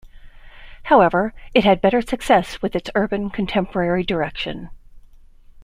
However, 0.81 1.31
it 1.53 1.63
had 1.63 1.79
better 1.79 2.01
success 2.01 2.59
with 2.59 2.75
its 2.75 2.89
Urban 2.95 3.29
Contemporary 3.29 4.01
direction. 4.03 4.71